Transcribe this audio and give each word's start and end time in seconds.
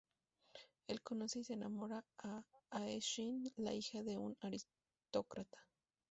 Él 0.87 1.03
conoce 1.03 1.41
y 1.41 1.43
se 1.43 1.53
enamora 1.53 2.03
de 2.23 2.41
Ae-shin, 2.71 3.53
la 3.57 3.71
hija 3.71 4.01
de 4.01 4.17
un 4.17 4.35
aristócrata. 4.41 5.59